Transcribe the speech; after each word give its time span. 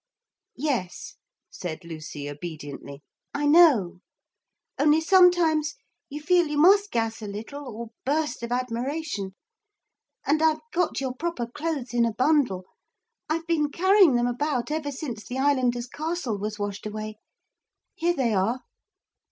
'Yes,' 0.55 1.17
said 1.51 1.83
Lucy 1.85 2.27
obediently, 2.27 3.03
'I 3.35 3.45
know. 3.45 3.99
Only 4.79 4.99
sometimes 4.99 5.75
you 6.09 6.19
feel 6.23 6.47
you 6.47 6.57
must 6.57 6.89
gas 6.89 7.21
a 7.21 7.27
little 7.27 7.63
or 7.67 7.91
burst 8.03 8.41
of 8.41 8.51
admiration. 8.51 9.35
And 10.25 10.41
I've 10.41 10.61
got 10.73 11.01
your 11.01 11.13
proper 11.13 11.45
clothes 11.45 11.93
in 11.93 12.03
a 12.05 12.13
bundle. 12.13 12.63
I've 13.29 13.45
been 13.45 13.69
carrying 13.69 14.15
them 14.15 14.25
about 14.25 14.71
ever 14.71 14.91
since 14.91 15.23
the 15.23 15.37
islanders' 15.37 15.85
castle 15.85 16.39
was 16.39 16.57
washed 16.57 16.87
away. 16.87 17.17
Here 17.93 18.15
they 18.15 18.33
are.' 18.33 18.61